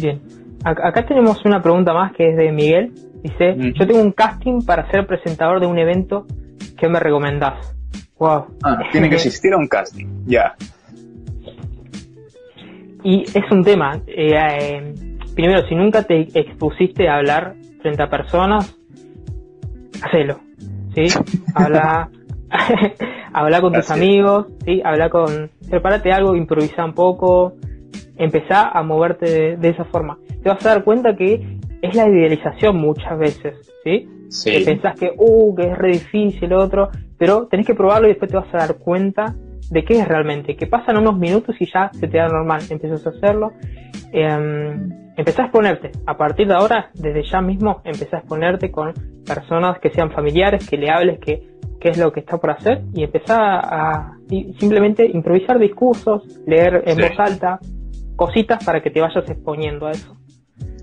[0.00, 0.20] Bien.
[0.64, 2.92] Acá tenemos una pregunta más que es de Miguel.
[3.22, 6.26] Dice, yo tengo un casting para ser presentador de un evento.
[6.76, 7.74] ¿Qué me recomendás?
[8.18, 8.46] Wow.
[8.62, 10.06] Ah, tiene que existir un casting.
[10.26, 10.54] Ya.
[13.04, 14.00] Y es un tema.
[14.06, 14.94] Eh, eh,
[15.34, 18.76] primero, si nunca te expusiste a hablar frente a personas,
[20.02, 20.40] hacelo.
[20.94, 21.06] ¿Sí?
[21.54, 22.10] Habla,
[23.32, 24.80] habla con tus amigos, ¿sí?
[24.84, 25.50] Habla con...
[25.68, 27.54] Prepárate algo, improvisa un poco,
[28.16, 30.18] empezá a moverte de, esa forma.
[30.42, 34.08] Te vas a dar cuenta que es la idealización muchas veces, ¿sí?
[34.28, 34.52] Sí.
[34.52, 38.30] Que pensás que, uh, que es re difícil, otro, pero tenés que probarlo y después
[38.30, 39.34] te vas a dar cuenta
[39.70, 43.06] de qué es realmente, que pasan unos minutos y ya se te da normal, empiezas
[43.06, 43.52] a hacerlo,
[44.12, 44.76] eh,
[45.16, 48.92] empezás a exponerte, a partir de ahora, desde ya mismo, empezás a exponerte con
[49.26, 52.82] personas que sean familiares, que le hables que qué es lo que está por hacer
[52.92, 54.16] y empezar a,
[54.58, 57.60] simplemente improvisar discursos, leer en voz alta,
[58.18, 60.16] cositas para que te vayas exponiendo a eso.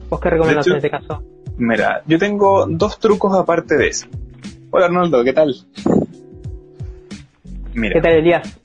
[0.10, 1.22] ¿Vos qué recomendás en este caso?
[1.58, 4.08] Mira, yo tengo dos trucos aparte de eso.
[4.72, 5.54] Hola Arnoldo, ¿qué tal?
[7.74, 8.58] Mira, ¿Qué tal Elías?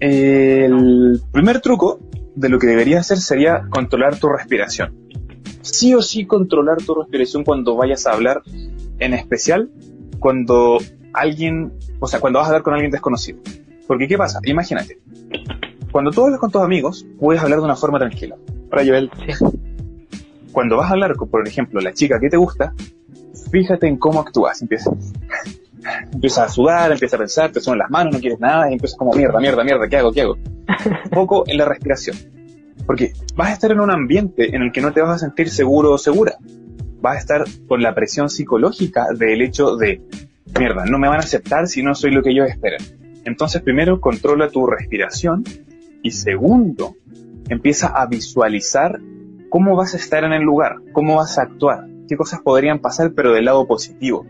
[0.00, 2.00] El primer truco
[2.34, 4.92] de lo que deberías hacer sería controlar tu respiración.
[5.62, 8.42] Sí o sí controlar tu respiración cuando vayas a hablar,
[8.98, 9.70] en especial
[10.18, 10.78] cuando
[11.12, 13.38] alguien, o sea, cuando vas a hablar con alguien desconocido.
[13.86, 14.40] Porque ¿qué pasa?
[14.44, 14.98] Imagínate,
[15.90, 18.36] cuando tú hablas con tus amigos, puedes hablar de una forma tranquila.
[18.70, 19.10] Para Joel,
[20.52, 22.74] cuando vas a hablar con, por ejemplo, la chica que te gusta,
[23.50, 24.62] fíjate en cómo actúas.
[24.62, 24.90] Empieza,
[26.12, 28.96] empieza a sudar, empieza a pensar, te suenan las manos, no quieres nada, y empiezas
[28.96, 30.34] como mierda, mierda, mierda, ¿qué hago, qué hago?
[30.34, 32.16] Un poco en la respiración.
[32.86, 35.50] Porque vas a estar en un ambiente en el que no te vas a sentir
[35.50, 36.36] seguro o segura.
[37.00, 40.02] Vas a estar con la presión psicológica del hecho de
[40.58, 42.80] mierda, no me van a aceptar si no soy lo que ellos esperan.
[43.24, 45.44] Entonces, primero, controla tu respiración
[46.02, 46.94] y segundo,
[47.48, 49.00] empieza a visualizar
[49.48, 53.12] cómo vas a estar en el lugar, cómo vas a actuar, qué cosas podrían pasar,
[53.14, 54.26] pero del lado positivo.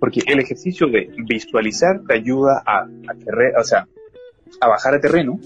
[0.00, 3.86] Porque el ejercicio de visualizar te ayuda a, a, o sea,
[4.60, 5.38] a bajar a terreno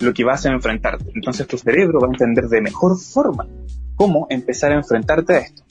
[0.00, 1.10] lo que vas a enfrentarte.
[1.14, 3.46] Entonces tu cerebro va a entender de mejor forma
[3.94, 5.64] cómo empezar a enfrentarte a esto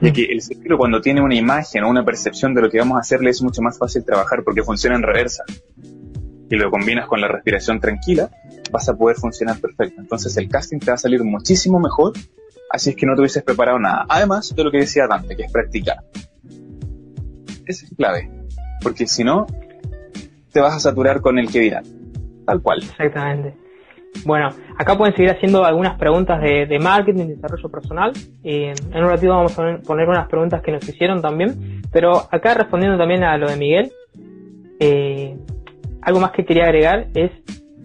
[0.00, 2.96] de que el cerebro cuando tiene una imagen o una percepción de lo que vamos
[2.96, 5.44] a hacerle es mucho más fácil trabajar porque funciona en reversa.
[6.52, 8.28] Y lo combinas con la respiración tranquila,
[8.70, 10.02] vas a poder funcionar perfecto.
[10.02, 12.12] Entonces el casting te va a salir muchísimo mejor,
[12.68, 14.04] así es que no te hubieses preparado nada.
[14.06, 16.00] Además de lo que decía Dante, que es practicar.
[17.64, 18.30] Esa es clave,
[18.82, 19.46] porque si no,
[20.52, 21.84] te vas a saturar con el que dirán.
[22.44, 22.82] Tal cual.
[22.82, 23.54] Exactamente.
[24.26, 28.12] Bueno, acá pueden seguir haciendo algunas preguntas de, de marketing, de desarrollo personal.
[28.42, 31.80] en un ratito vamos a poner unas preguntas que nos hicieron también.
[31.90, 33.92] Pero acá respondiendo también a lo de Miguel,
[34.84, 35.11] eh,
[36.02, 37.30] algo más que quería agregar es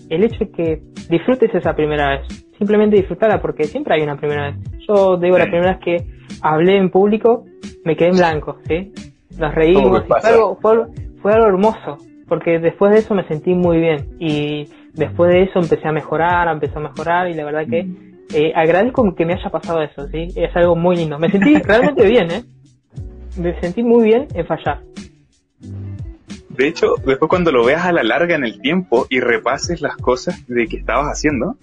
[0.10, 2.28] el hecho de que disfrutes esa primera vez.
[2.58, 4.56] Simplemente disfrutarla porque siempre hay una primera vez.
[4.88, 6.08] Yo digo, la primera vez que
[6.42, 7.46] hablé en público,
[7.84, 8.92] me quedé en blanco, ¿sí?
[9.38, 10.04] Nos reímos.
[10.08, 10.86] Fue algo, fue,
[11.22, 11.98] fue algo hermoso
[12.28, 14.10] porque después de eso me sentí muy bien.
[14.20, 17.88] Y después de eso empecé a mejorar, empecé a mejorar y la verdad que
[18.34, 20.28] eh, agradezco que me haya pasado eso, ¿sí?
[20.36, 21.18] Es algo muy lindo.
[21.18, 22.44] Me sentí realmente bien, ¿eh?
[23.38, 24.82] Me sentí muy bien en fallar.
[26.58, 29.96] De hecho, después cuando lo veas a la larga en el tiempo y repases las
[29.96, 31.58] cosas de que estabas haciendo,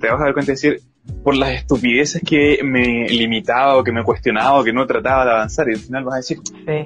[0.00, 0.80] te vas a dar cuenta de decir,
[1.22, 5.30] por las estupideces que me limitaba o que me cuestionaba o que no trataba de
[5.30, 6.38] avanzar y al final vas a decir,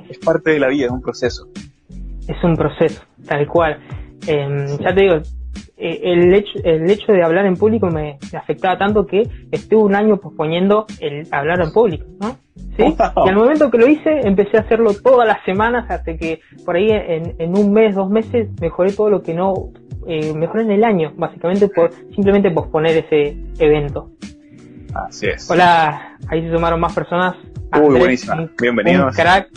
[0.09, 1.49] es parte de la vida, es un proceso.
[2.28, 3.78] Es un proceso, tal cual.
[4.26, 5.22] Em, ya te digo,
[5.78, 9.94] eh, el, hecho, el hecho de hablar en público me, afectaba tanto que estuve un
[9.94, 12.38] año posponiendo el hablar en público, ¿no?
[12.78, 12.84] ¿Sí?
[12.84, 16.76] Y al momento que lo hice, empecé a hacerlo todas las semanas hasta que por
[16.76, 19.70] ahí en, un mes, dos meses, mejoré todo lo que no,
[20.06, 24.10] eh, mejoré en el año, básicamente por simplemente posponer ese evento.
[24.94, 25.50] Así es.
[25.50, 27.37] Hola, ahí se sumaron más personas.
[27.82, 28.48] Uy, buenísima.
[28.60, 29.14] Bienvenidos.
[29.14, 29.48] crack.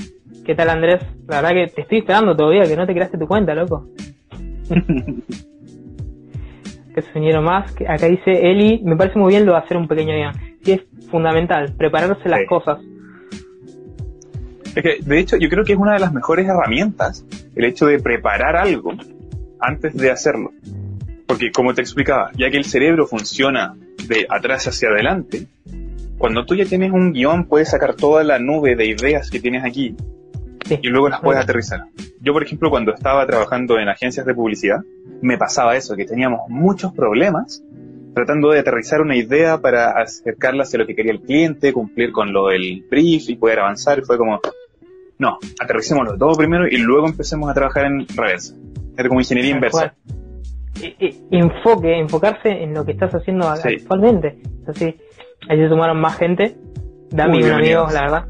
[0.46, 1.02] ¿Qué tal, Andrés?
[1.28, 3.88] La verdad que te estoy esperando todavía, que no te creaste tu cuenta, loco.
[6.94, 7.74] que se más.
[7.88, 10.34] Acá dice Eli, me parece muy bien lo de hacer un pequeño guion.
[10.64, 12.80] Sí, es fundamental, prepararse las cosas.
[14.76, 17.26] Es que, de hecho, yo creo que es una de las mejores herramientas
[17.56, 18.94] el hecho de preparar algo
[19.60, 20.52] antes de hacerlo.
[21.26, 23.76] Porque, como te explicaba, ya que el cerebro funciona
[24.08, 25.48] de atrás hacia adelante,
[26.18, 29.64] cuando tú ya tienes un guion, puedes sacar toda la nube de ideas que tienes
[29.64, 29.96] aquí
[30.70, 31.86] y luego las puedes aterrizar.
[32.22, 34.80] Yo, por ejemplo, cuando estaba trabajando en agencias de publicidad,
[35.22, 37.64] me pasaba eso, que teníamos muchos problemas
[38.14, 42.34] tratando de aterrizar una idea para acercarla hacia lo que quería el cliente, cumplir con
[42.34, 44.00] lo del brief y poder avanzar.
[44.00, 44.40] Y fue como,
[45.18, 48.56] no, aterricémoslo todo primero y luego empecemos a trabajar en reversa.
[48.98, 49.94] Era como ingeniería inversa.
[51.32, 54.42] enfoque, enfocarse en lo que estás haciendo actualmente.
[54.68, 54.96] Así,
[55.48, 56.58] ahí se sumaron más gente,
[57.12, 58.26] Dami un amigo, la verdad.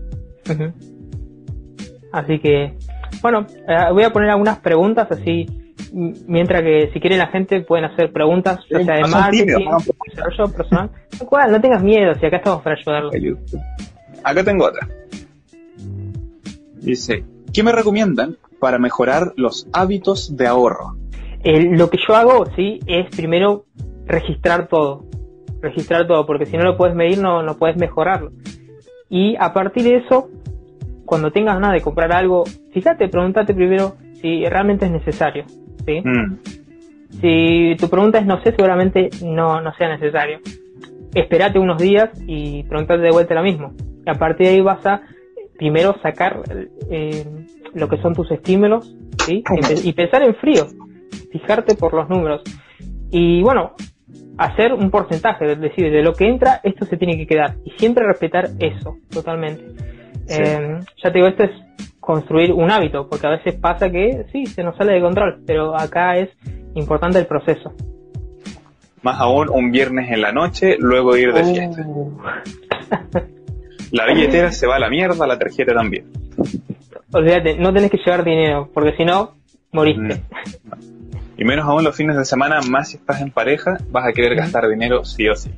[2.11, 2.73] Así que,
[3.21, 5.45] bueno, eh, voy a poner algunas preguntas así,
[5.93, 9.67] mientras que si quieren la gente pueden hacer preguntas, ya sea de marketing,
[10.05, 10.89] desarrollo personal.
[11.49, 13.13] no tengas miedo, si acá estamos para ayudarlos.
[14.23, 14.87] Acá tengo otra.
[16.81, 17.23] Dice,
[17.53, 20.95] ¿qué me recomiendan para mejorar los hábitos de ahorro?
[21.41, 23.65] lo que yo hago, sí, es primero
[24.05, 25.05] registrar todo.
[25.61, 28.31] Registrar todo, porque si no lo puedes medir, no, no puedes mejorarlo.
[29.09, 30.29] Y a partir de eso,
[31.05, 35.45] cuando tengas ganas de comprar algo, fíjate, pregúntate primero si realmente es necesario.
[35.85, 36.01] ¿sí?
[36.03, 36.37] Mm.
[37.21, 40.39] Si tu pregunta es no sé, seguramente no, no sea necesario.
[41.13, 43.73] Espérate unos días y pregúntate de vuelta lo mismo.
[44.05, 45.01] Y a partir de ahí vas a
[45.57, 46.41] primero sacar
[46.89, 47.25] eh,
[47.73, 48.95] lo que son tus estímulos
[49.25, 49.43] ¿sí?
[49.83, 50.67] y, pensar en frío,
[51.31, 52.41] fijarte por los números.
[53.11, 53.73] Y bueno,
[54.37, 57.55] hacer un porcentaje, es decir, de lo que entra, esto se tiene que quedar.
[57.65, 59.65] Y siempre respetar eso, totalmente.
[60.29, 61.51] Eh, ya te digo, esto es
[62.09, 65.77] construir un hábito, porque a veces pasa que sí, se nos sale de control, pero
[65.77, 66.31] acá es
[66.73, 67.71] importante el proceso.
[69.03, 71.83] Más aún un viernes en la noche, luego ir de fiesta.
[71.85, 72.19] Uh.
[73.91, 76.05] La billetera se va a la mierda, la tarjeta también.
[77.11, 79.35] Olvídate, no tenés que llevar dinero, porque si no,
[79.71, 80.15] moriste.
[80.15, 81.37] Mm.
[81.37, 84.33] Y menos aún los fines de semana, más si estás en pareja, vas a querer
[84.33, 85.51] gastar dinero sí o sí.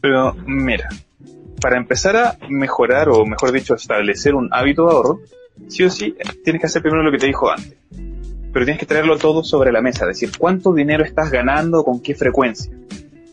[0.00, 0.90] Pero mira,
[1.64, 5.20] para empezar a mejorar, o mejor dicho, establecer un hábito de ahorro,
[5.66, 6.14] sí o sí
[6.44, 7.78] tienes que hacer primero lo que te dijo antes.
[8.52, 12.14] Pero tienes que traerlo todo sobre la mesa, decir cuánto dinero estás ganando, con qué
[12.14, 12.70] frecuencia.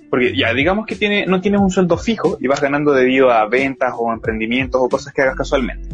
[0.10, 3.45] Porque ya, digamos que tiene, no tienes un sueldo fijo y vas ganando debido a
[3.50, 5.89] ventas o emprendimientos o cosas que hagas casualmente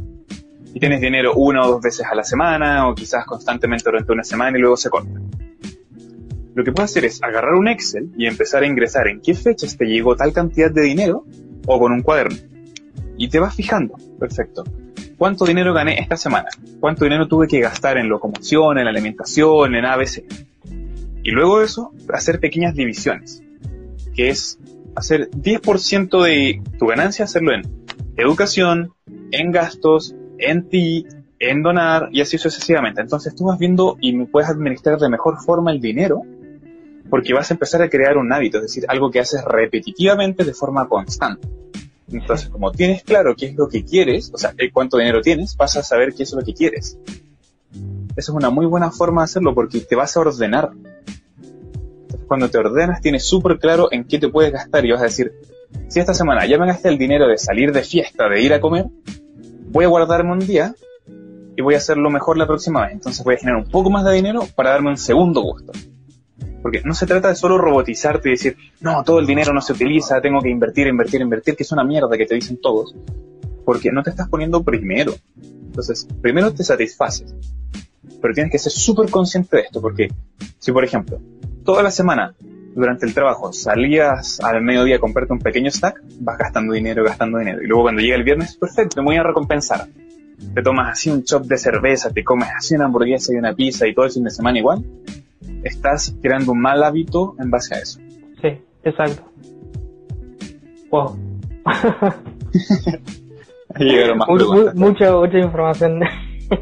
[0.76, 4.24] y tienes dinero una o dos veces a la semana o quizás constantemente durante una
[4.24, 5.20] semana y luego se corta.
[6.54, 9.76] Lo que puedes hacer es agarrar un Excel y empezar a ingresar en qué fechas
[9.76, 11.26] te llegó tal cantidad de dinero
[11.68, 12.38] o con un cuaderno.
[13.18, 14.64] Y te vas fijando, perfecto.
[15.18, 16.50] ¿Cuánto dinero gané esta semana?
[16.80, 20.24] ¿Cuánto dinero tuve que gastar en locomoción, en alimentación, en ABC?
[21.24, 23.44] Y luego de eso, hacer pequeñas divisiones,
[24.16, 24.60] que es
[24.96, 27.64] hacer 10% de tu ganancia, hacerlo en
[28.16, 28.94] educación,
[29.32, 31.06] en gastos, en ti,
[31.40, 33.02] en donar y así sucesivamente.
[33.02, 36.22] Entonces tú vas viendo y puedes administrar de mejor forma el dinero
[37.10, 40.54] porque vas a empezar a crear un hábito, es decir, algo que haces repetitivamente de
[40.54, 41.48] forma constante.
[42.12, 45.76] Entonces, como tienes claro qué es lo que quieres, o sea, cuánto dinero tienes, vas
[45.76, 46.98] a saber qué es lo que quieres.
[48.16, 50.72] Esa es una muy buena forma de hacerlo porque te vas a ordenar.
[52.28, 55.34] cuando te ordenas, tienes súper claro en qué te puedes gastar y vas a decir,
[55.88, 58.60] si esta semana ya me gasté el dinero de salir de fiesta, de ir a
[58.60, 58.88] comer,
[59.70, 60.76] voy a guardarme un día
[61.56, 62.94] y voy a hacerlo mejor la próxima vez.
[62.94, 65.72] Entonces voy a generar un poco más de dinero para darme un segundo gusto.
[66.62, 69.74] Porque no se trata de solo robotizarte y decir, no, todo el dinero no se
[69.74, 72.96] utiliza, tengo que invertir, invertir, invertir, que es una mierda que te dicen todos.
[73.64, 75.14] Porque no te estás poniendo primero.
[75.38, 77.36] Entonces, primero te satisfaces.
[78.22, 80.10] Pero tienes que ser súper consciente de esto, porque
[80.58, 81.20] si por ejemplo,
[81.64, 82.34] toda la semana
[82.78, 87.40] durante el trabajo salías al mediodía a comprarte un pequeño snack, vas gastando dinero, gastando
[87.40, 87.62] dinero.
[87.62, 89.88] Y luego cuando llega el viernes, perfecto, me voy a recompensar.
[90.54, 93.88] Te tomas así un chop de cerveza, te comes así una hamburguesa y una pizza
[93.88, 94.84] y todo el fin de semana igual.
[95.64, 98.00] Estás creando un mal hábito en base a eso.
[98.42, 98.50] Sí,
[98.84, 99.24] exacto.
[100.90, 101.18] Wow.
[104.78, 106.02] mucha, mucha información.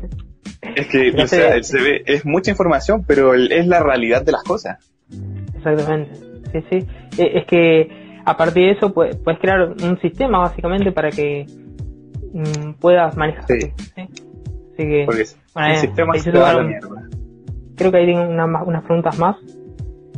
[0.76, 4.44] es que, o sea, se ve, es mucha información, pero es la realidad de las
[4.44, 4.78] cosas
[5.66, 6.16] exactamente.
[6.52, 7.22] Sí, sí.
[7.22, 7.90] E, es que
[8.26, 11.46] a partir de eso puedes, crear un sistema básicamente para que
[12.34, 13.46] mm, puedas manejar.
[13.48, 13.72] Sí.
[13.96, 14.08] Así
[14.78, 16.95] que, Porque bueno, el sistema se la mierda.
[17.76, 19.38] Creo que ahí tengo unas preguntas más.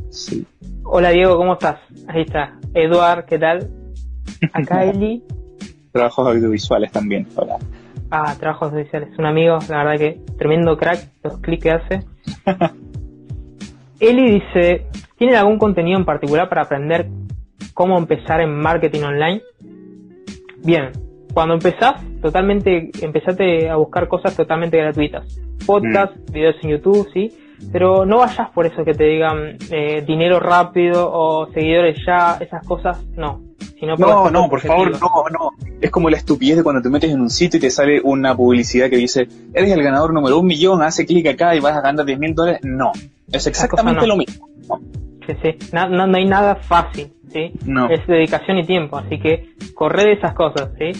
[0.10, 0.46] Sí.
[0.84, 1.80] Hola Diego, ¿cómo estás?
[2.08, 2.58] Ahí está.
[2.74, 3.70] Eduard, ¿qué tal?
[4.54, 5.24] Acá Eli.
[5.92, 7.58] Trabajos audiovisuales también, hola.
[8.12, 9.18] Ah, trabajos audiovisuales.
[9.18, 12.06] Un amigo, la verdad que tremendo crack, los clics que hace.
[14.00, 14.86] Eli dice,
[15.18, 17.08] ¿tienen algún contenido en particular para aprender
[17.74, 19.42] cómo empezar en marketing online?
[20.64, 20.92] Bien,
[21.34, 25.40] cuando empezás, totalmente, empezate a buscar cosas totalmente gratuitas.
[25.66, 26.32] Podcast, mm.
[26.32, 27.32] videos en YouTube, sí,
[27.72, 32.66] pero no vayas por eso que te digan eh, dinero rápido o seguidores ya, esas
[32.66, 33.42] cosas, no.
[33.82, 35.00] no, no, por favor, no,
[35.32, 35.52] no.
[35.82, 38.36] Es como la estupidez de cuando te metes en un sitio y te sale una
[38.36, 41.82] publicidad que dice, eres el ganador número un millón, hace clic acá y vas a
[41.82, 42.62] ganar 10 mil dólares.
[42.64, 42.92] No,
[43.32, 44.48] es exactamente lo mismo.
[45.26, 45.70] Sí, sí.
[45.74, 47.52] No, no, hay nada fácil, ¿sí?
[47.66, 47.90] No.
[47.90, 50.92] Es dedicación y tiempo, así que corre de esas cosas, ¿sí?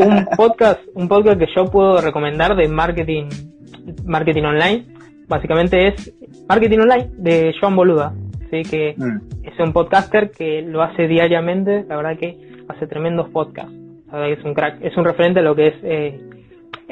[0.00, 3.28] un podcast, un podcast que yo puedo recomendar de marketing,
[4.04, 4.93] marketing online
[5.28, 6.12] básicamente es
[6.48, 8.14] Marketing Online de Joan Boluda,
[8.50, 8.62] ¿sí?
[8.62, 9.20] que Mm.
[9.44, 12.36] es un podcaster que lo hace diariamente, la verdad que
[12.68, 13.72] hace tremendos podcasts,
[14.06, 16.20] la verdad que es un crack, es un referente a lo que es eh,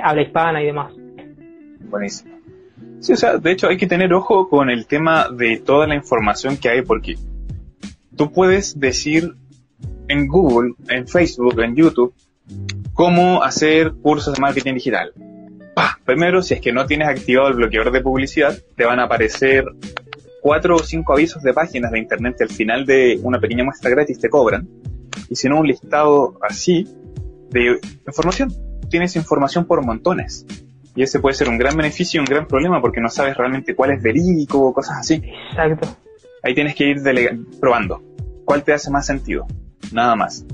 [0.03, 0.93] habla hispana y demás.
[1.91, 2.33] Buenísimo.
[3.01, 5.95] Sí, o sea, de hecho hay que tener ojo con el tema de toda la
[5.95, 7.17] información que hay porque
[8.17, 9.35] tú puedes decir
[10.09, 12.15] en Google, en Facebook, en YouTube,
[12.93, 15.13] cómo hacer cursos de marketing digital.
[16.05, 19.65] Primero, si es que no tienes activado el bloqueador de publicidad, te van a aparecer
[20.41, 23.91] cuatro o cinco avisos de páginas de internet que al final de una pequeña muestra
[23.91, 24.69] gratis te cobran.
[25.29, 26.89] Y si no, un listado así
[27.51, 28.53] de información.
[28.91, 30.45] Tienes información por montones.
[30.95, 33.75] Y ese puede ser un gran beneficio y un gran problema porque no sabes realmente
[33.75, 35.23] cuál es verídico o cosas así.
[35.51, 35.89] Exacto.
[36.43, 37.01] Ahí tienes que ir
[37.61, 38.03] probando.
[38.45, 39.47] ¿Cuál te hace más sentido?
[39.93, 40.45] Nada más.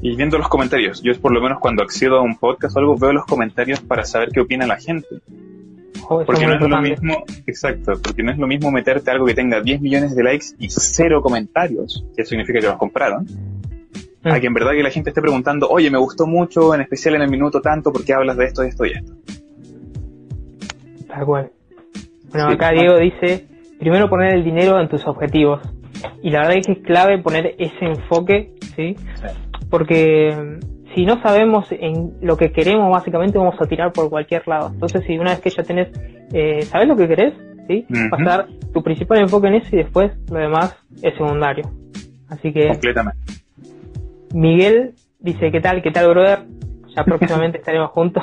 [0.00, 1.02] Y viendo los comentarios.
[1.02, 4.04] Yo por lo menos cuando accedo a un podcast o algo veo los comentarios para
[4.04, 5.06] saber qué opina la gente.
[5.16, 9.32] Es Porque no es lo mismo, exacto, porque no es lo mismo meterte algo que
[9.34, 13.24] tenga 10 millones de likes y cero comentarios, que eso significa que los compraron,
[14.22, 14.28] Mm.
[14.28, 17.14] a que en verdad que la gente esté preguntando, oye, me gustó mucho, en especial
[17.14, 19.12] en el minuto tanto, porque hablas de esto, de esto y esto.
[21.08, 21.50] Tal cual.
[22.30, 22.54] Bueno, Sí.
[22.54, 23.46] acá Diego dice,
[23.78, 25.60] primero poner el dinero en tus objetivos.
[26.22, 28.96] Y la verdad es que es clave poner ese enfoque, ¿sí?
[29.74, 34.46] Porque mm, si no sabemos en lo que queremos, básicamente vamos a tirar por cualquier
[34.46, 34.70] lado.
[34.72, 35.88] Entonces, si una vez que ya tenés,
[36.32, 37.34] eh, ¿sabes lo que querés?
[37.66, 37.84] ¿Sí?
[38.08, 41.68] Vas a dar tu principal enfoque en eso y después lo demás es secundario.
[42.28, 43.18] Así que Completamente.
[44.32, 45.82] Miguel dice, ¿qué tal?
[45.82, 46.44] ¿Qué tal, brother?
[46.94, 48.22] Ya próximamente estaremos juntos.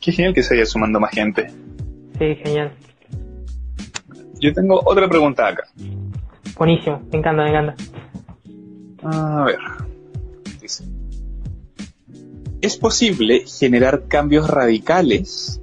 [0.00, 1.48] Qué genial que se vaya sumando más gente.
[2.16, 2.70] Sí, genial.
[4.38, 5.64] Yo tengo otra pregunta acá.
[6.56, 7.74] Buenísimo, me encanta, me encanta.
[9.02, 9.58] A ver.
[10.60, 10.84] Dice.
[12.60, 15.60] ¿Es posible generar cambios radicales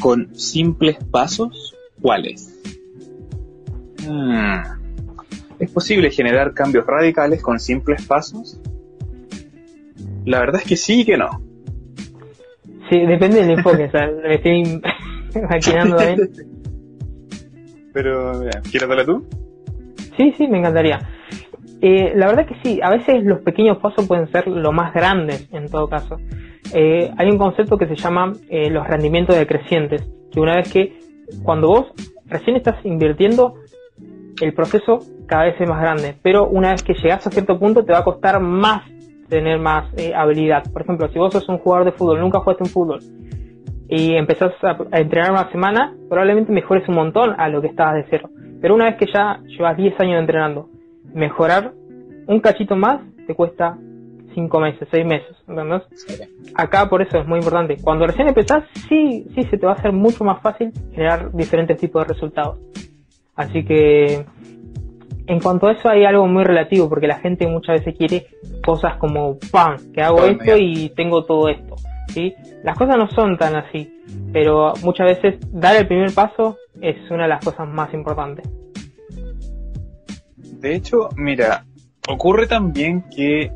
[0.00, 1.74] con simples pasos?
[2.00, 2.54] ¿Cuáles?
[4.06, 4.60] Hmm.
[5.58, 8.60] ¿Es posible generar cambios radicales con simples pasos?
[10.24, 11.42] La verdad es que sí y que no.
[12.90, 14.80] Sí, depende del enfoque, o sea, me estoy
[15.34, 16.30] imaginando también.
[17.92, 19.26] Pero, mira, ¿quieres darle tú?
[20.16, 20.98] Sí, sí, me encantaría.
[21.86, 25.46] Eh, la verdad que sí, a veces los pequeños pasos pueden ser lo más grandes
[25.52, 26.16] en todo caso.
[26.72, 30.98] Eh, hay un concepto que se llama eh, los rendimientos decrecientes, que una vez que
[31.42, 31.92] cuando vos
[32.24, 33.56] recién estás invirtiendo,
[34.40, 37.84] el proceso cada vez es más grande, pero una vez que llegas a cierto punto
[37.84, 38.90] te va a costar más
[39.28, 40.62] tener más eh, habilidad.
[40.72, 43.00] Por ejemplo, si vos sos un jugador de fútbol, nunca jugaste en fútbol,
[43.90, 48.06] y empezás a, entrenar una semana, probablemente mejores un montón a lo que estabas de
[48.08, 48.30] cero.
[48.62, 50.70] Pero una vez que ya llevas 10 años entrenando,
[51.12, 51.72] mejorar
[52.26, 53.76] un cachito más te cuesta
[54.34, 55.82] 5 meses, 6 meses, ¿entendés?
[56.54, 57.76] Acá por eso es muy importante.
[57.82, 61.78] Cuando recién empezás, sí, sí se te va a hacer mucho más fácil generar diferentes
[61.78, 62.58] tipos de resultados.
[63.36, 64.24] Así que
[65.26, 68.26] en cuanto a eso hay algo muy relativo, porque la gente muchas veces quiere
[68.64, 71.76] cosas como, ¡pam!, que hago Todo esto y tengo todo esto.
[72.08, 72.34] ¿sí?
[72.62, 73.92] Las cosas no son tan así,
[74.32, 78.48] pero muchas veces dar el primer paso es una de las cosas más importantes.
[80.64, 81.66] De hecho, mira,
[82.08, 83.52] ocurre también que,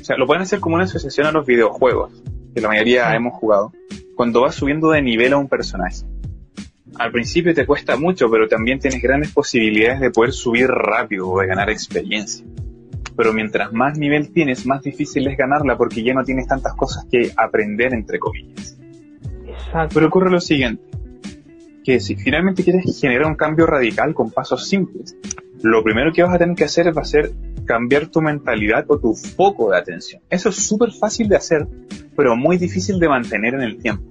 [0.00, 2.22] o sea, lo pueden hacer como una asociación a los videojuegos,
[2.54, 3.72] que la mayoría hemos jugado,
[4.14, 6.04] cuando vas subiendo de nivel a un personaje.
[7.00, 11.40] Al principio te cuesta mucho, pero también tienes grandes posibilidades de poder subir rápido o
[11.40, 12.46] de ganar experiencia.
[13.16, 17.06] Pero mientras más nivel tienes, más difícil es ganarla porque ya no tienes tantas cosas
[17.10, 18.78] que aprender, entre comillas.
[19.48, 19.94] Exacto.
[19.94, 20.84] Pero ocurre lo siguiente,
[21.82, 25.16] que si finalmente quieres generar un cambio radical con pasos simples,
[25.66, 27.32] lo primero que vas a tener que hacer va a ser
[27.66, 30.22] cambiar tu mentalidad o tu foco de atención.
[30.30, 31.66] Eso es súper fácil de hacer,
[32.16, 34.04] pero muy difícil de mantener en el tiempo.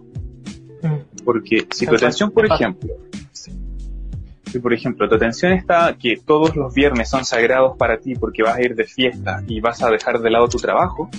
[0.81, 2.93] Mm, Porque si tu atención, por ejemplo,
[3.31, 8.43] si por ejemplo tu atención está que todos los viernes son sagrados para ti porque
[8.43, 11.09] vas a ir de fiesta y vas a dejar de lado tu trabajo,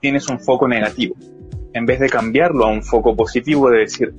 [0.00, 1.14] tienes un foco negativo.
[1.72, 4.14] En vez de cambiarlo a un foco positivo de decir,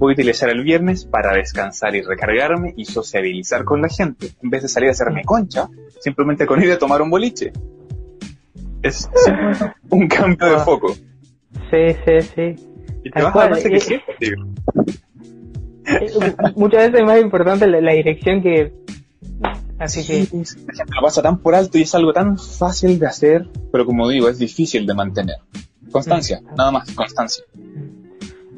[0.00, 4.50] voy a utilizar el viernes para descansar y recargarme y sociabilizar con la gente, en
[4.50, 5.68] vez de salir a hacerme concha,
[6.00, 7.52] simplemente con ir a tomar un boliche.
[8.82, 9.08] Es
[9.90, 10.60] un cambio de Ah.
[10.60, 10.94] foco.
[10.94, 12.66] Sí, sí, sí.
[13.04, 14.02] Y te vas a cual, que posible.
[15.86, 18.72] Eh, Muchas veces es más importante la, la dirección que...
[19.78, 20.24] Así que...
[20.26, 23.48] Sí, la gente lo pasa tan por alto y es algo tan fácil de hacer,
[23.72, 25.36] pero como digo, es difícil de mantener.
[25.90, 26.54] Constancia, Mm.
[26.56, 27.44] nada más, constancia.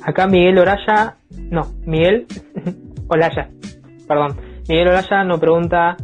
[0.02, 1.16] Acá Miguel Oraya,
[1.52, 2.26] no, Miguel
[3.08, 3.48] Olaya,
[4.08, 4.36] perdón.
[4.68, 5.96] Miguel Olaya nos pregunta,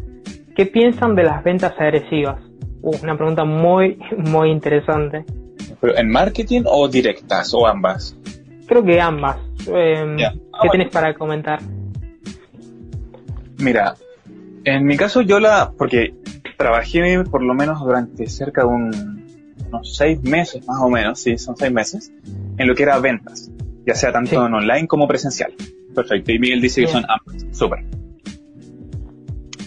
[0.55, 2.41] ¿qué piensan de las ventas agresivas?
[2.83, 5.25] Uh, una pregunta muy, muy interesante.
[5.81, 8.17] ¿Pero en marketing o directas o ambas?
[8.67, 9.37] Creo que ambas.
[9.67, 10.33] Eh, Ya.
[10.63, 11.61] ¿Qué tenés para comentar?
[13.59, 13.95] Mira,
[14.65, 16.15] en mi caso yo la, porque
[16.57, 19.25] trabajé por lo menos durante cerca de un-
[19.69, 22.13] unos seis meses más o menos, sí, son seis meses,
[22.57, 23.51] en lo que era ventas,
[23.89, 24.37] ya sea tanto Sí.
[24.37, 25.53] en online como presencial.
[25.95, 27.03] Perfecto, y Miguel dice que Bien.
[27.03, 27.81] son ambas, súper.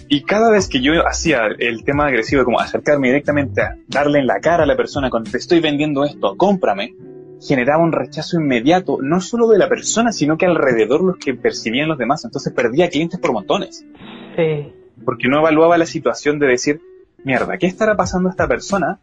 [0.07, 4.27] Y cada vez que yo hacía el tema agresivo, como acercarme directamente a darle en
[4.27, 6.93] la cara a la persona con te estoy vendiendo esto, cómprame,
[7.41, 11.87] generaba un rechazo inmediato, no solo de la persona, sino que alrededor los que percibían
[11.87, 12.23] los demás.
[12.25, 13.85] Entonces perdía clientes por montones
[14.35, 14.73] Sí,
[15.05, 16.81] porque no evaluaba la situación de decir,
[17.23, 18.99] mierda, ¿qué estará pasando a esta persona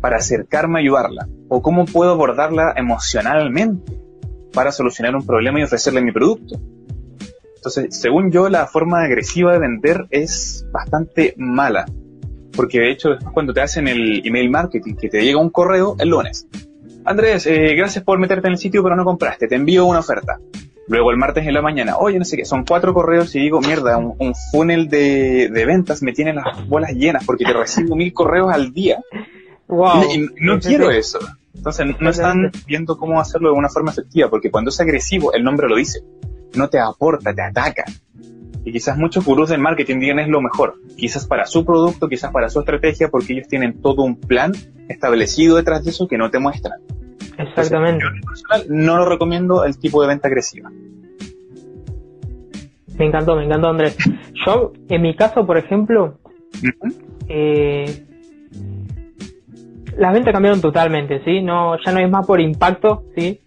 [0.00, 1.28] para acercarme a ayudarla?
[1.48, 3.92] ¿O cómo puedo abordarla emocionalmente
[4.52, 6.60] para solucionar un problema y ofrecerle mi producto?
[7.56, 11.86] Entonces, según yo, la forma agresiva de vender es bastante mala.
[12.54, 15.96] Porque de hecho, después cuando te hacen el email marketing, que te llega un correo
[15.98, 16.46] el lunes.
[17.04, 19.48] Andrés, eh, gracias por meterte en el sitio, pero no compraste.
[19.48, 20.38] Te envío una oferta.
[20.88, 23.60] Luego el martes en la mañana, oye, no sé qué, son cuatro correos y digo,
[23.60, 27.94] mierda, un, un funnel de, de ventas me tiene las bolas llenas porque te recibo
[27.94, 29.00] mil correos al día
[29.68, 30.02] wow.
[30.12, 31.20] y, y no quiero eso.
[31.54, 35.44] Entonces no están viendo cómo hacerlo de una forma efectiva porque cuando es agresivo, el
[35.44, 36.00] nombre lo dice,
[36.54, 37.84] no te aporta, te ataca.
[38.64, 42.30] Y quizás muchos gurús del marketing digan es lo mejor, quizás para su producto, quizás
[42.30, 44.52] para su estrategia, porque ellos tienen todo un plan
[44.88, 46.80] establecido detrás de eso que no te muestran.
[47.38, 48.04] Exactamente.
[48.04, 50.70] Yo en personal no lo recomiendo el tipo de venta agresiva.
[52.98, 53.96] Me encantó, me encantó Andrés.
[54.46, 56.18] Yo, en mi caso, por ejemplo,
[57.28, 58.04] eh,
[60.02, 61.40] las ventas cambiaron totalmente, ¿sí?
[61.42, 63.40] No, ya no es más por impacto, ¿sí?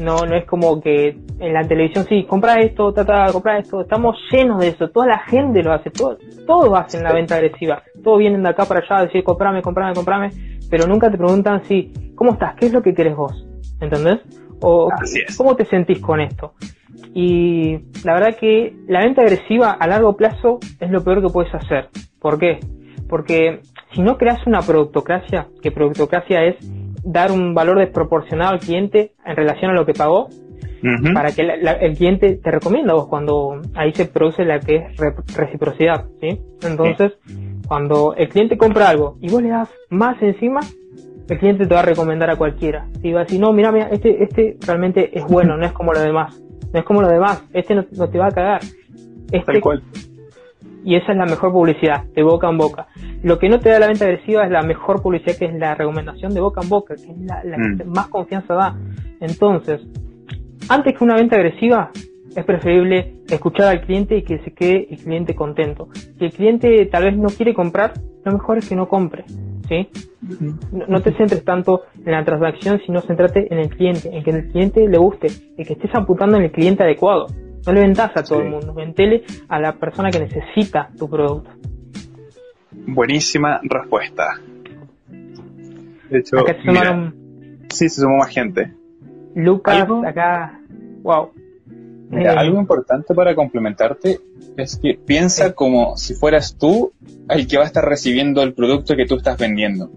[0.00, 3.82] No, no es como que en la televisión, sí, compra esto, trata, compra esto.
[3.82, 4.88] Estamos llenos de eso.
[4.88, 5.90] Toda la gente lo hace.
[5.90, 7.84] Todo, todos hacen la venta agresiva.
[8.02, 10.30] Todos vienen de acá para allá a decir, comprame, comprame, comprame.
[10.68, 12.56] Pero nunca te preguntan, sí, ¿cómo estás?
[12.56, 13.46] ¿Qué es lo que querés vos?
[13.80, 14.18] ¿Entendés?
[14.60, 14.88] O.
[15.36, 16.54] ¿cómo te sentís con esto?
[17.14, 21.54] Y la verdad que la venta agresiva a largo plazo es lo peor que puedes
[21.54, 21.88] hacer.
[22.18, 22.58] ¿Por qué?
[23.08, 23.60] Porque
[23.92, 26.56] si no creas una productocracia, que productocracia es
[27.04, 30.28] dar un valor desproporcionado al cliente en relación a lo que pagó,
[31.12, 34.60] para que la- la- el cliente te recomienda a vos cuando ahí se produce la
[34.60, 36.40] que es re- reciprocidad, ¿sí?
[36.62, 37.12] Entonces,
[37.68, 40.60] cuando el cliente compra algo y vos le das más encima,
[41.28, 42.86] el cliente te va a recomendar a cualquiera.
[43.02, 45.92] Y va a decir, no, mira, mira, este, este realmente es bueno, no es como
[45.92, 46.40] lo demás.
[46.72, 48.60] No es como lo demás, este no, no te va a cagar.
[49.30, 49.82] Este, Tal cual.
[50.84, 52.86] Y esa es la mejor publicidad, de boca en boca.
[53.22, 55.74] Lo que no te da la venta agresiva es la mejor publicidad, que es la
[55.74, 57.92] recomendación de boca en boca, que es la, la que Mm.
[57.92, 58.76] más confianza da.
[59.20, 59.80] Entonces,
[60.68, 61.90] antes que una venta agresiva,
[62.34, 65.88] es preferible escuchar al cliente y que se quede el cliente contento.
[66.18, 67.92] Si el cliente tal vez no quiere comprar,
[68.24, 69.24] lo mejor es que no compre.
[69.68, 69.88] ¿sí?
[70.72, 74.30] No, no te centres tanto en la transacción, sino centrate en el cliente, en que
[74.30, 77.26] el cliente le guste, en que estés apuntando en el cliente adecuado.
[77.66, 78.44] No le vendas a todo Sí.
[78.46, 81.50] el mundo, vendele a la persona que necesita tu producto.
[82.86, 84.40] Buenísima respuesta.
[86.10, 87.14] De hecho, Acá se mira, sumaron
[87.68, 88.72] sí, se sumó más gente.
[89.34, 90.04] Lucas, ¿Algo?
[90.06, 90.58] acá,
[91.02, 91.30] wow.
[92.10, 94.18] Mira, Eh, algo importante para complementarte
[94.56, 95.52] es que piensa Sí.
[95.54, 96.92] como si fueras tú
[97.28, 99.90] el que va a estar recibiendo el producto que tú estás vendiendo.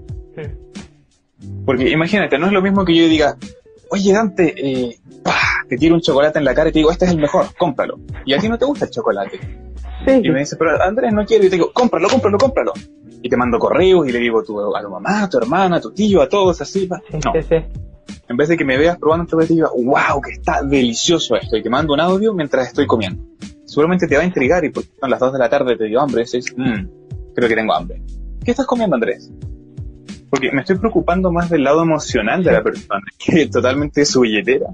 [1.66, 3.36] Porque imagínate, no es lo mismo que yo diga,
[3.90, 5.32] oye Dante, eh, ¡pah!
[5.68, 8.00] Te tiro un chocolate en la cara y te digo, este es el mejor, cómpralo.
[8.26, 9.40] Y a ti no te gusta el chocolate.
[10.06, 11.46] Sí, Y me dice, pero Andrés no quiero.
[11.46, 12.74] Y te digo, cómpralo, cómpralo, cómpralo.
[13.22, 15.78] Y te mando correos y le digo a tu, a tu mamá, a tu hermana,
[15.78, 16.82] a tu tío, a todos así.
[16.82, 17.56] sí, No, sí,
[18.30, 21.36] en vez de que me veas probando un chocolate y digas, wow, que está delicioso
[21.36, 21.56] esto.
[21.58, 23.24] Y te mando un audio mientras estoy comiendo.
[23.66, 26.02] Seguramente te va a intrigar y porque son las 2 de la tarde te digo
[26.02, 26.22] hambre.
[26.22, 26.88] Y dices, "Mm,
[27.36, 28.02] creo que tengo hambre.
[28.44, 29.32] ¿Qué estás comiendo, Andrés?
[30.34, 34.66] Porque me estoy preocupando más del lado emocional de la persona que totalmente su billetera.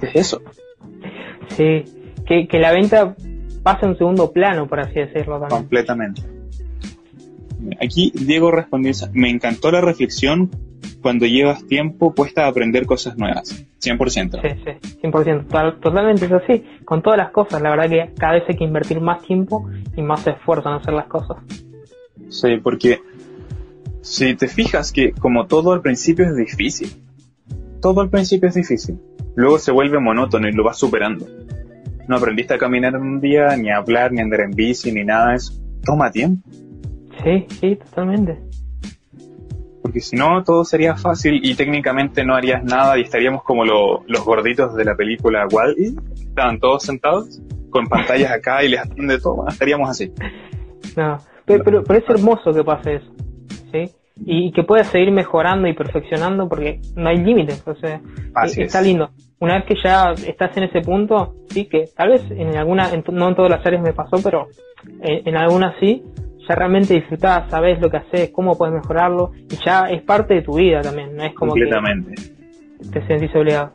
[0.00, 0.42] ¿Qué es eso?
[1.56, 1.82] Sí,
[2.26, 3.16] que, que la venta
[3.62, 5.60] pasa en segundo plano, por así decirlo también.
[5.62, 6.20] Completamente.
[7.80, 10.50] Aquí Diego respondió, me encantó la reflexión
[11.00, 13.64] cuando llevas tiempo puesta a aprender cosas nuevas.
[13.80, 14.42] 100%.
[14.42, 15.46] Sí, sí, 100%.
[15.46, 16.64] Total- totalmente es así.
[16.84, 20.02] Con todas las cosas, la verdad que cada vez hay que invertir más tiempo y
[20.02, 21.38] más esfuerzo en hacer las cosas.
[22.28, 23.00] Sí, porque
[24.02, 26.90] si te fijas que como todo al principio es difícil,
[27.80, 28.98] todo al principio es difícil,
[29.34, 31.26] luego se vuelve monótono y lo vas superando.
[32.08, 34.90] No aprendiste a caminar en un día, ni a hablar, ni a andar en bici,
[34.92, 35.52] ni nada de eso.
[35.84, 36.48] Toma tiempo,
[37.22, 38.38] Sí, sí, totalmente.
[39.82, 44.02] porque si no todo sería fácil y técnicamente no harías nada y estaríamos como lo-
[44.06, 48.80] los gorditos de la película Wall-E, que estaban todos sentados con pantallas acá y les
[48.80, 50.12] hacían de todo, estaríamos así.
[50.96, 53.12] No, pero, pero, pero es hermoso que pase eso.
[54.24, 57.66] Y que puedas seguir mejorando y perfeccionando porque no hay límites.
[57.66, 58.00] O sea,
[58.34, 58.86] Así está es.
[58.86, 59.10] lindo.
[59.40, 63.04] Una vez que ya estás en ese punto, sí, que tal vez en alguna, en
[63.12, 64.48] no en todas las áreas me pasó, pero
[65.00, 66.02] en, en algunas sí,
[66.48, 70.42] ya realmente disfrutás, sabes lo que haces, cómo puedes mejorarlo y ya es parte de
[70.42, 72.14] tu vida también, no es como Completamente.
[72.82, 73.72] que te sentís obligado.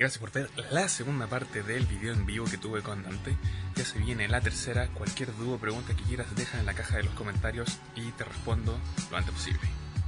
[0.00, 3.36] Gracias por ver la segunda parte del video en vivo que tuve con Dante.
[3.76, 4.88] Ya se viene la tercera.
[4.94, 8.24] Cualquier duda o pregunta que quieras, deja en la caja de los comentarios y te
[8.24, 9.60] respondo lo antes posible.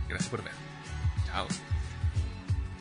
[0.09, 0.55] Gracias por ver.
[1.27, 1.47] Chao.